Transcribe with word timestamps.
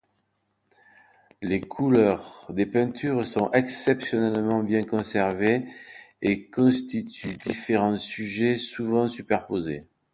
Les 1.43 1.61
couleurs 1.61 2.47
des 2.49 2.65
peintures 2.65 3.23
sont 3.23 3.51
exceptionnellement 3.51 4.63
bien 4.63 4.81
conservées 4.81 5.67
et 6.23 6.49
constituent 6.49 7.37
différents 7.37 7.95
sujets 7.97 8.55
souvent 8.55 9.07
superposés. 9.07 9.81